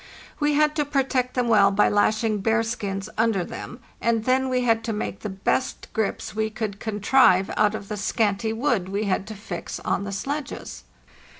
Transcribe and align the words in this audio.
We 0.39 0.55
had 0.55 0.75
to 0.77 0.83
protect 0.85 1.35
them 1.35 1.47
well 1.47 1.69
by 1.69 1.87
lashing 1.87 2.39
bearskins 2.39 3.07
under 3.19 3.43
them; 3.45 3.79
and 4.01 4.25
then 4.25 4.49
we 4.49 4.61
had 4.61 4.83
to 4.85 4.93
make 4.93 5.19
the 5.19 5.29
best 5.29 5.87
grips 5.93 6.33
we 6.35 6.49
could 6.49 6.79
contrive 6.79 7.51
out 7.55 7.75
of 7.75 7.87
the 7.87 7.97
scanty 7.97 8.51
wood 8.51 8.89
we 8.89 9.03
had 9.03 9.27
to 9.27 9.35
fix 9.35 9.79
on 9.81 10.03
the 10.03 10.11
sledges. 10.11 10.85